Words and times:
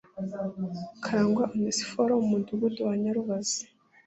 Karangwa 1.03 1.43
Onesphore 1.55 2.11
wo 2.15 2.21
mu 2.23 2.29
Mudugudu 2.33 2.79
wa 2.87 2.93
Nyarubazi 3.03 3.61